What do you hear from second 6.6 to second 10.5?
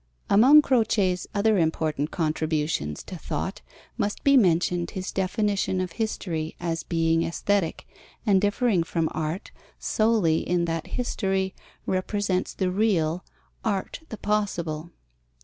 being aesthetic and differing from Art solely